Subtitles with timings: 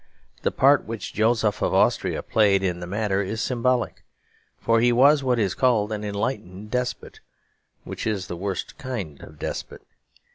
[0.41, 4.03] The part which Joseph of Austria played in the matter is symbolic.
[4.57, 7.19] For he was what is called an enlightened despot,
[7.83, 9.83] which is the worst kind of despot.